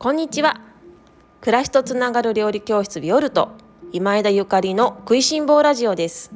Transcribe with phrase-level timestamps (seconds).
[0.00, 0.60] こんにちは。
[1.40, 3.48] 暮らしとつながる料理教室ビオルト
[3.90, 6.30] 今枝ゆかりの食いしん坊ラジオです。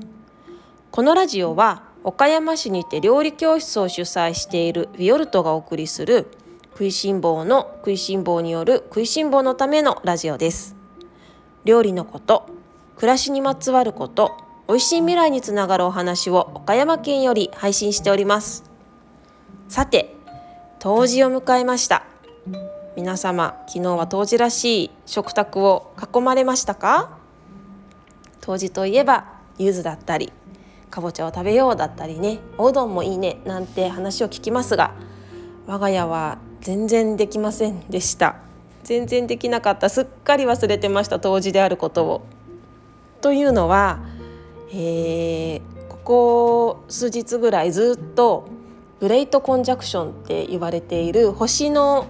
[0.90, 6.26] このラジオは岡山市にて料理教室を主催しているビオルトがお送りする
[6.72, 10.74] 食いしん坊の食いしん坊による食いしん坊のためのラジオです。
[11.64, 12.48] 料理のこと
[12.96, 18.64] 暮らしにまつわること美味しい未来につながるお話を岡山県より配信しております。
[19.68, 20.16] さて
[20.80, 22.04] 冬至を迎えました。
[22.94, 27.16] 皆様昨日は冬至らしい食卓を囲まれましたか？
[28.42, 29.24] 冬至といえば
[29.58, 30.30] 柚子だったり
[30.90, 34.92] かぼちゃを食べようだったりねおうどんもいいねなんて話を聞きますが
[35.66, 38.36] 我が家は全然できませんでした
[38.84, 42.22] 全然できなかったすっかり忘れてました冬至であることを。
[43.22, 44.00] というのは、
[44.70, 48.48] えー、ここ数日ぐらいずっと
[49.00, 52.06] グレートコンジャクションって言われている星の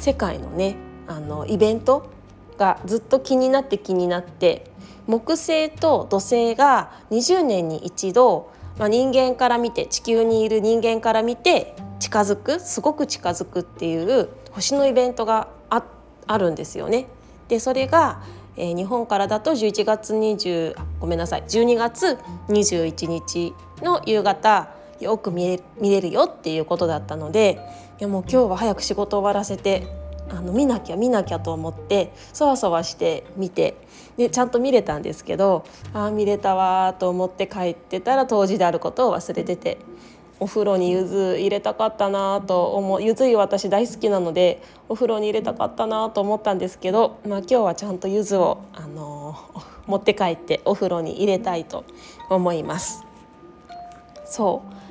[0.00, 2.10] 世界のねあのイベント
[2.58, 4.70] がずっと気になって気になって
[5.06, 15.82] 木星と土星が20年に一度、まあ、人間から見て地球にいる人間から見て近づくすごく近づくっていう星のイベントがあ
[16.26, 17.06] あるんですよね。
[17.48, 18.22] でそれが、
[18.56, 27.58] えー、日本からだと11月20ごめんなさい12月21日の夕方よく見れ見れるよっていうことだったので
[28.02, 29.86] いやも今日は早く仕事終わらせて
[30.28, 33.76] あの見なきゃ見なきゃと思ってそわそわして見て
[34.16, 39.78] でちゃんと見れたんですけどああ見れたわと思って帰ってたら当時であることを忘れてて
[40.40, 51.84] お風呂に柚子入れたかったなと思う柚子湯私大好きなのでお風呂に入れたかったなと思ったんですけど、まあ、今日はちゃんと柚子を、あのー、持って帰ってお風呂に入れたいと
[52.28, 53.04] 思います。
[54.24, 54.81] そう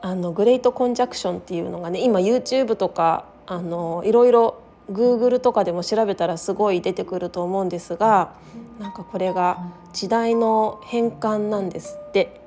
[0.00, 4.60] あのグレートコンジャクションっていうのがね今 YouTube とかあのいろいろ
[4.90, 8.32] Google とかでも調べたらすごい出てくると思うんですが
[8.78, 9.58] なんかこれが
[9.92, 12.38] 時代の変換なんですって。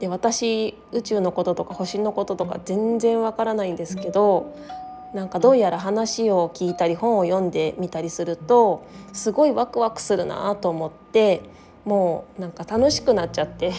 [0.00, 4.52] で私宇宙のこととか星のこととか全然わからないんですけど
[5.14, 11.42] なんかどうやら話を聞いたり本を読んでみたりするとすごいワクワクするなと思って
[11.84, 13.72] もうなんか楽しくなっちゃって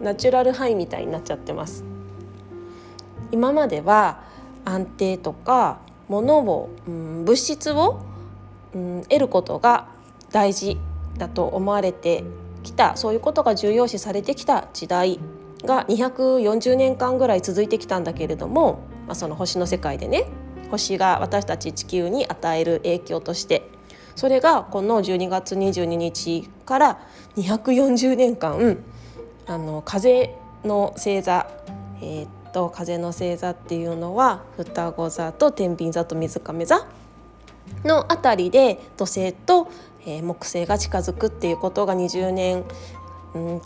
[0.00, 1.89] ナチュラルハイみたいになっちゃってます。
[3.32, 4.20] 今までは
[4.64, 8.00] 安定とか物を、うん、物質を、
[8.74, 9.88] うん、得ることが
[10.30, 10.78] 大事
[11.18, 12.24] だと思われて
[12.62, 12.96] きた。
[12.96, 15.18] そういうことが重要視されてきた時代
[15.64, 20.26] が240年間ぐらい続いてきたんだけれども、まあ、その星の世界でね
[20.70, 23.68] 星が私たち地球に与える影響として
[24.14, 27.00] それがこの12月22日から
[27.36, 28.78] 240年間
[29.46, 31.50] あの風の星座、
[32.00, 36.86] えー、と風の星座っていうのは双子座と天秤座と水亀座
[37.84, 39.70] のあたりで土星と、
[40.06, 42.64] えー、木星が近づくっていうことが20年、
[43.34, 43.62] うん、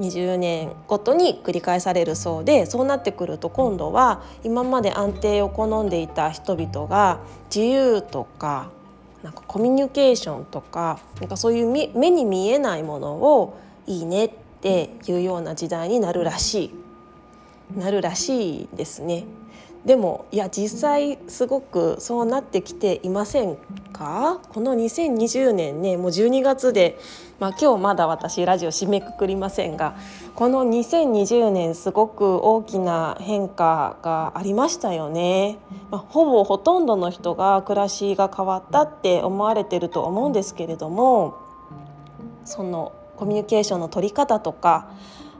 [0.00, 7.20] 20年ごとに繰り返されるそうでそうなってくると今度は今まで安定を好んでいた人々が
[7.54, 8.70] 自由とか
[9.22, 14.30] なんかコミュニケーションとかなんかそういう目に見えないものをいいねっ
[14.60, 16.74] ていうような時代になるらしい。
[17.76, 19.24] なるらしいですね。
[19.84, 23.56] でもいや実際すごくそうなってきていません
[23.92, 24.40] か？
[24.52, 27.00] この2020年ねもう12月で、
[27.40, 29.96] まあ、今日まだ私ラジオ締めくくりませんが
[30.36, 35.58] この2020年すごく大きな変化がありましたよね、
[35.90, 41.38] まあ、ほぼほとんどの人が暮らしが変わったって思われてると思うんですけれども
[42.44, 44.90] そのコミュニケーションの取り方とか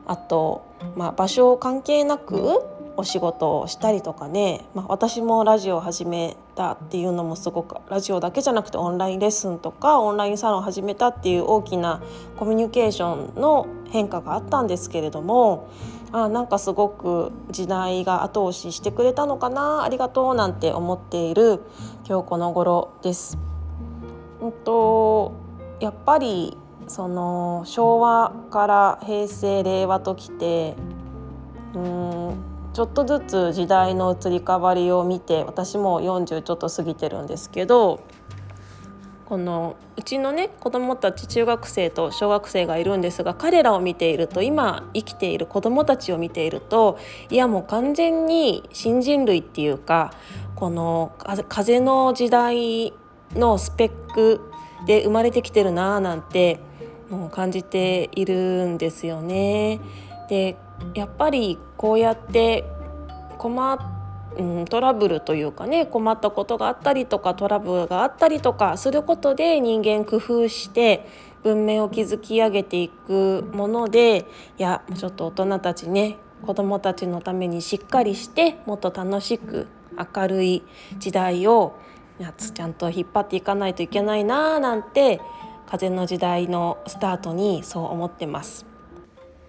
[0.06, 0.64] あと、
[0.96, 2.62] まあ、場所関係なく
[2.96, 12.02] お仕事をしたりとかね、まあ、私もラジオを始めたっていうのもすごくラジオだけじゃなくてオンラインレッスンとかオンラインサロンを始めたっていう大きな
[12.36, 15.68] コミュニケーションの変化があったんですけれども
[16.12, 21.62] あなんかすごく時代が後押ししてくれたのかなありがとうなんて思っている
[22.06, 23.38] 今日この頃です。
[24.43, 25.32] うんと
[25.81, 26.56] やっぱり
[26.92, 30.76] その昭和から平成令和ときて
[31.74, 32.34] うん
[32.74, 38.04] ちょっとずつ時代の移り変わりを見て私も40ちょっと過ぎてるんですけど
[39.24, 46.98] このうちのね子どもたち中学生と小学生がいるんですが彼らを見ていると今生きている子どもたちを見ていると
[47.30, 50.12] いやもう完全に新人類っていうか
[50.56, 51.12] この
[51.48, 52.92] 風の時代
[53.34, 54.52] のスペック
[54.84, 56.60] で生まれてきてるなーなんて
[57.12, 59.81] もう感じているんですよね。
[60.29, 60.56] で
[60.94, 62.64] やっぱりこうやって
[63.38, 63.79] 困っ
[64.38, 71.06] うん、トラブルというかね困ったことがあったりとかトラブルがあったりとかすることで人間工夫して
[71.43, 74.26] 文明を築き上げていくもので
[74.59, 76.17] いやちょっと大人たちね
[76.47, 79.67] 子どもたちのためにしっかりしてもっと楽しく
[80.17, 80.62] 明るい
[80.99, 81.76] 時代を
[82.55, 85.20] ちゃんと引っ張っていかないといけないなーなんて
[85.72, 88.66] 風の時代のスタートにそう思ってます。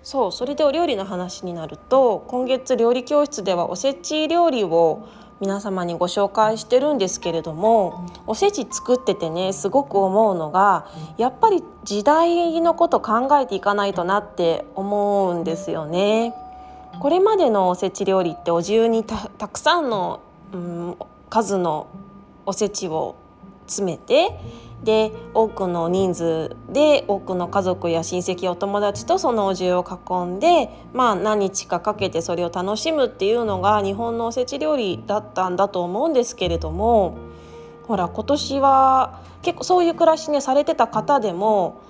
[0.03, 5.05] そうそれでお料理の話になると今月料理教室ではおせち料理を
[5.41, 10.87] 皆様にご紹介してるんですけれどもおせち作っててねすごく思うのが
[11.17, 16.33] やっぱり時代のこと考えていかないとなって思うんですよね。
[17.01, 19.17] これまでのおせち料理ってお重にた
[19.49, 20.21] くさんの、
[20.53, 20.95] うん、
[21.29, 21.87] 数の
[22.45, 23.15] おせちを
[23.67, 24.39] 詰めて
[24.83, 37.17] で多くの人数で多くの家族や親戚お友達とそのお重を囲んで、まあ、何日かかけてそれを楽しむっていうのが日本のおせち料理だったんだと思うんですけれども
[37.87, 41.81] ほら今年は結構そういう暮らしねされてた方でも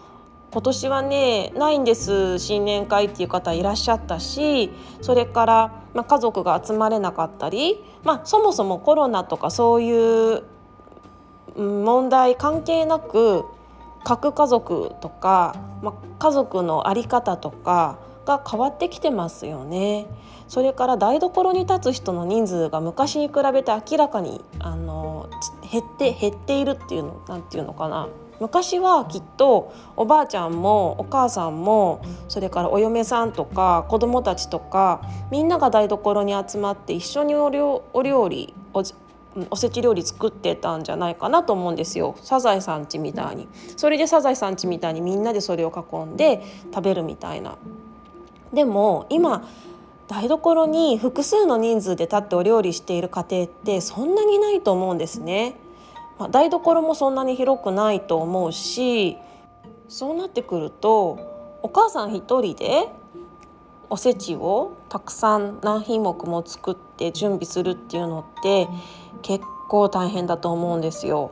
[0.51, 2.37] 今年はねないんです。
[2.37, 4.69] 新年会っていう方いらっしゃったし
[5.01, 10.43] それから、まあ、家族が集まれなかったり、まあ、そもそもコロナとかそういう
[11.55, 13.45] 問題関係なく
[14.03, 20.07] 核家族とか、ま、家族の在り方とかが変わってきてますよね。
[20.47, 25.29] それから台所に立つ人の人数が昔に比べて明らかにあの
[25.71, 28.07] 減って減っているっていうのなんていうのかな
[28.39, 35.01] 昔はきっとおばあちゃんもお母さんもそれからお嫁さんとか子供たちとか
[35.31, 37.83] みんなが台所に集まって一緒にお料
[38.29, 38.53] 理
[39.49, 42.15] おせち料理作ってたんじゃないかなと思うんですよ。
[42.21, 43.47] サザエさんちみたいに。
[43.77, 46.43] それでサザエさんちみたいにみんなでそれを囲んで
[46.73, 47.57] 食べるみたいな。
[48.53, 49.47] でも今
[50.07, 55.55] 台所に複数の人数で立ってお料理している家庭ってそんなにないと思うんですね、
[56.19, 59.17] まあ、台所もそんなに広くないと思うし
[59.87, 62.89] そうなってくるとお母さん一人で
[63.89, 68.67] おせちをたくさん何品目も作って準備するっていうのって
[69.23, 71.31] 結構大変だと思うんですよ。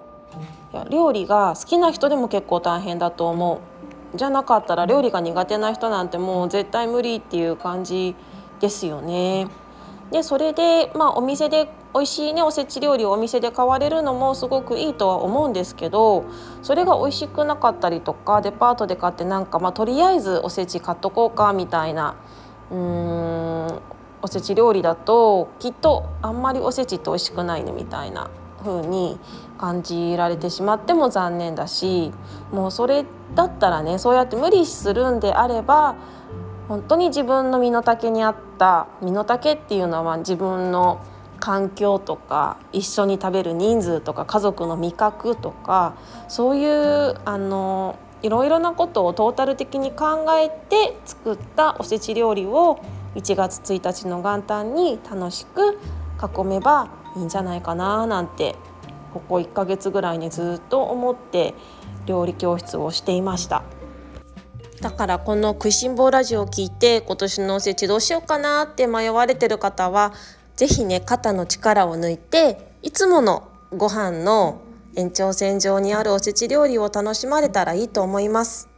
[0.73, 3.61] いや料理が好きな人でも結構大変だと思
[4.13, 4.17] う。
[4.17, 8.15] じゃなかったら料理が苦手な人なんてもう絶対無理っていう感じ
[8.59, 9.47] ですよね。
[10.11, 16.25] でそれで、まあ、お店で美味しいねおせち料理をお店で買われるのもすごくいいとは思うんですけど
[16.61, 22.15] それが美味しくなかったりとかデパートで買ってなんか、まあ、とりあえずおせち買っとこうかみたいな
[22.71, 22.77] うん
[24.21, 28.29] おせち料理だときっとあんまりおせちって美味しくないねみたいな
[28.63, 29.19] 風に
[29.57, 32.11] 感じられてしまっても残念だし
[32.51, 35.95] もうそれだったらねそうやって無理するんであれば
[36.67, 41.03] 本当に自分の身の丈に合った身の丈っていうのは自分の
[41.39, 45.95] 環境とか一緒に食べる人数とか家族の味覚とか
[46.27, 52.79] そういうあのいろいろなことをトータル的に考えて作ったおせち料理を
[53.15, 55.77] 1月1日の元旦に楽しく
[56.21, 58.55] 囲めばいいんじゃないかななんて
[59.13, 61.53] ここ1ヶ月ぐらいにずっと思って
[62.05, 63.63] 料理教室をしていました。
[64.81, 70.11] だからこの「食いしん坊ラジオ」を聞いて今年のおせちどうしようかなって迷われてる方は
[70.55, 74.59] 是非ね肩の力を抜いていつものご飯の
[74.95, 78.69] 延長線上にあるおせち料理を楽しまれたらいいと思います。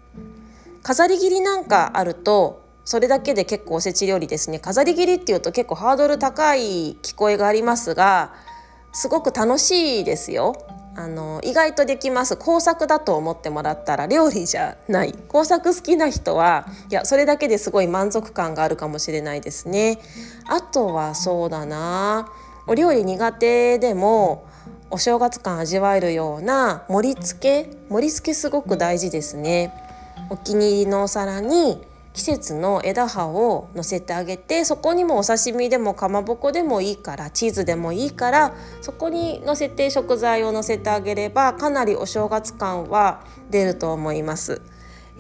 [0.82, 4.60] 飾り切りなんかあるとそれだけで結構おせち料理ですね。
[4.60, 8.34] 飾り切りっていうと結構ハードル高い聞こえがありますが
[8.92, 10.56] すごく楽しいですよ。
[10.96, 12.38] あの意外とできます。
[12.38, 15.14] 工作だと思ってもらったら料理じゃない。
[15.28, 20.00] 工作好きな人はいやそれだけですごい満足感があるかもしれないですね。
[20.48, 22.30] あとはそうだな。
[22.68, 24.46] お料理苦手でも
[24.92, 27.76] お正月感味わえるような盛り付け。
[27.90, 29.74] 盛り付けすごく大事ですね。
[30.30, 31.82] お気に入りのお皿に
[32.14, 44.62] 季節の枝葉を乗せてあげてそこにもお刺身でもかまぼこでもいいからチーズでもいいからそこに乗せて食材を乗せてあげればかなりお正月感は出ると思います。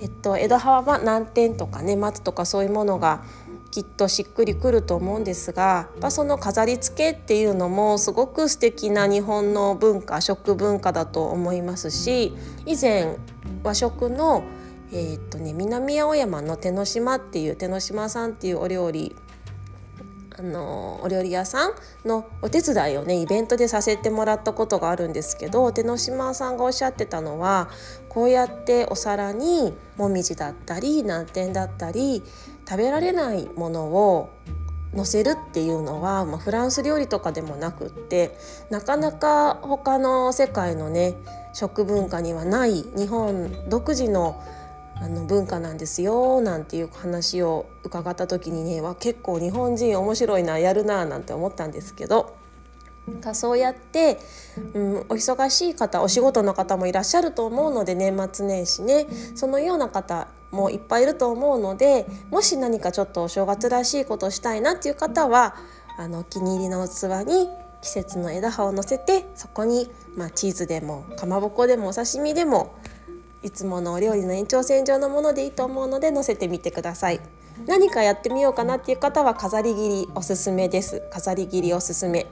[0.01, 3.23] えっと、枝葉は南天とかね松とかそういうものが
[3.69, 12.33] きっとしっくりくると思うんですがやっぱその飾り付けっていうのもすごく素敵な日本の文化食文化だと思いますし
[12.65, 13.17] 以前
[13.63, 14.43] 和食の
[14.93, 19.15] えー、っとね南青山の手の島っていう手の島さんっていうお料理
[20.37, 21.73] あのお料理屋さん
[22.05, 27.69] のお手伝いをねイベントでさせてもらったことがあるんですけど手の島さんがおっしゃってたのは
[28.09, 32.23] こうやってお皿にもみじだったり南天だったり
[32.67, 34.29] 食べられないものを
[34.95, 38.37] 載せるっていうのは、まあ、フランス料理とかでもなくって
[38.69, 41.15] なかなか他の世界のね
[41.53, 44.41] 食文化にはない日本独自の
[44.95, 52.35] あの文化なんですよなんていう話を伺った時にねは結構日本人面白いなやるななんて思ったんですけど
[53.33, 54.17] そうやって、
[54.73, 65.55] うん、お忙しい方お仕事の方もいらっしゃると思うので年末年始ねそのような方もいっぱいいると思うのでもし何かちょっとお正月らしいことしたいなっていう方は
[65.97, 67.49] あのお気に入りの器に
[67.81, 72.73] 季節の枝葉を乗せてそこに、まあ、チーズでもかまぼこでもお刺身でも
[73.43, 77.19] いつものお料理の延長線上のものでいいと思うので乗せてみてください。
[77.67, 81.03] 何かやってみようかなっていう方は飾り切りおすすめです。
[81.11, 82.25] 飾り切りおすすめ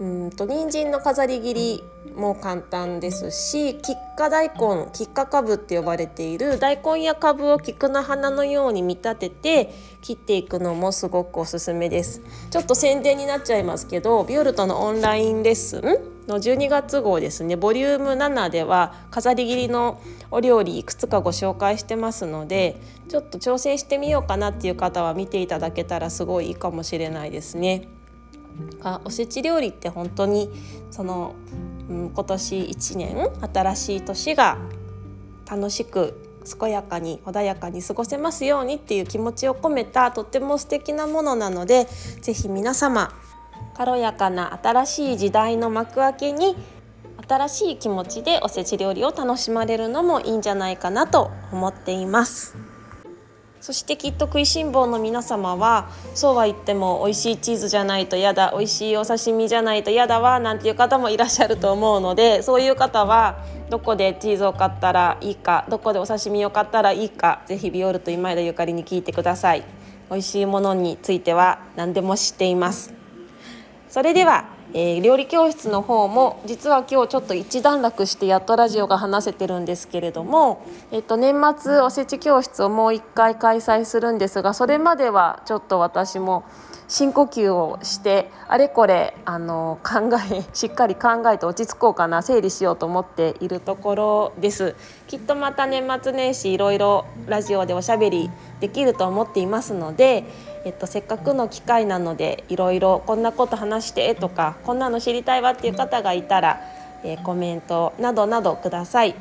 [0.00, 1.84] うんと人参の飾り切り
[2.16, 15.82] も簡単ですし菊花大根菊花株って呼ばれている大根や株を菊の花のように見立てて切っていくのもすごくおすすめですちょっと宣伝になっちゃいますけどビオルトのオンラインレッスン
[16.26, 22.80] の12月号ですねボリューム7では飾り切りのお料理いくつかご紹介してますので
[23.10, 27.99] ちょっと挑戦してみようかなっていう方は見ていただけたらすごいいいかもしれないですね。
[28.82, 30.50] あおせち料理って本当に
[30.90, 31.34] その、
[31.88, 34.58] うん、今年1年新しい年が
[35.50, 36.26] 楽しく
[36.58, 41.86] 健やかに穏やかに過ごせますようにっていう気持ちを込めたとっても素敵なものなので
[42.22, 43.12] 是非皆様
[43.76, 46.56] 軽やかな新しい時代の幕開けに
[47.26, 52.69] 新しい気持ちでおせち料理を楽しまれるのもいいんじゃないかなと思っています。
[53.60, 63.36] そしてきっと食いしん坊の皆様はそうは言っても美味しいチーズじゃないと嫌だ美味しいお刺身じゃないと嫌だわなんていう方もいらっしゃると思うので そういう方は
[63.68, 69.64] どこでチーズを買ったらいいかどこでお刺身を買ったらいいかぜひビオルと今枝ゆかりに聞いてください。
[70.10, 72.92] 美味しいものについては何でも知っています。
[73.88, 86.44] それではえー、料理教室の方も実は今日ちょっと一段落してやっとラジオが話せてるんですけれども、えっと、年末おせち教室をもう一回開催するんですがそれまではちょっと私も
[86.90, 94.74] 深呼吸をしてあれこれあの考えしっかり考えて落ち着こうかな整理しようと思っているところです。
[95.06, 100.24] きっとまた年末年始いろいろラジオでおしゃべりできると思っていますので
[100.64, 106.60] えっと、せっかくの機会なのでいろいろこんなこと話してとかこんなの知りたいわっていう方がいたら、
[107.02, 109.14] えー、コメントなどなどください。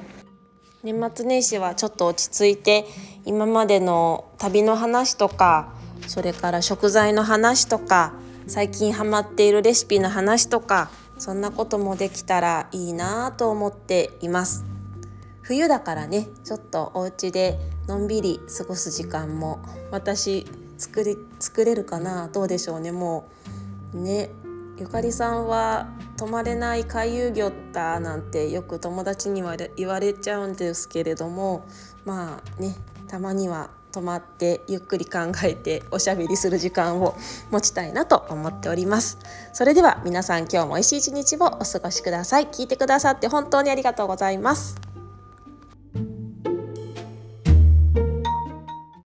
[0.81, 2.85] 年末年始はちょっと落ち着いて
[3.25, 5.73] 今までの旅の話とか
[6.07, 8.13] それから食材の話とか
[8.47, 14.63] 最近ハマっているレシピの話とかそんなこともできたらいいなと思っています
[15.41, 19.59] 冬だからねちょっとお家でのんびり過ごす時間も
[19.91, 20.45] 私
[20.79, 22.27] 作り作れるかな？
[22.29, 22.91] どうでしょうね。
[22.91, 23.27] も
[23.93, 24.31] うね
[24.77, 31.65] ゆかりさんは泊まれない回遊魚だなんてよく友達には言われちゃうんですけれども
[32.05, 32.75] まあね
[33.07, 37.17] たまには泊まってゆっくり考えておしゃべりする時間を
[37.51, 39.17] 持ちたいなと思っております。
[39.51, 42.47] それでは皆さん今日も美味しい一日をお過ごしください。
[42.47, 44.88] 聞いてくださって本当にありがとうございます。